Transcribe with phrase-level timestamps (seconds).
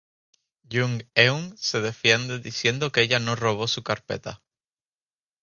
[0.75, 4.41] Jung Eun se defiende diciendo que ella no robó su carpeta.